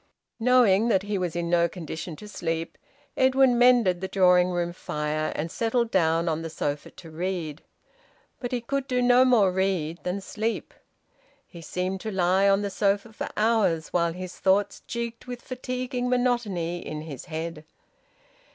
Knowing 0.39 0.87
that 0.87 1.03
he 1.03 1.15
was 1.19 1.35
in 1.35 1.47
no 1.47 1.69
condition 1.69 2.15
to 2.15 2.27
sleep, 2.27 2.75
Edwin 3.15 3.55
mended 3.59 4.01
the 4.01 4.07
drawing 4.07 4.49
room 4.49 4.73
fire, 4.73 5.31
and 5.35 5.51
settled 5.51 5.91
down 5.91 6.27
on 6.27 6.41
the 6.41 6.49
sofa 6.49 6.89
to 6.89 7.11
read. 7.11 7.61
But 8.39 8.51
he 8.51 8.61
could 8.61 8.89
no 8.89 9.23
more 9.23 9.51
read 9.51 10.03
than 10.03 10.19
sleep. 10.19 10.73
He 11.45 11.61
seemed 11.61 12.01
to 12.01 12.09
lie 12.11 12.49
on 12.49 12.63
the 12.63 12.71
sofa 12.71 13.13
for 13.13 13.29
hours 13.37 13.89
while 13.89 14.13
his 14.13 14.39
thoughts 14.39 14.81
jigged 14.87 15.25
with 15.25 15.43
fatiguing 15.43 16.09
monotony 16.09 16.79
in 16.79 17.01
his 17.01 17.25
head. 17.25 17.63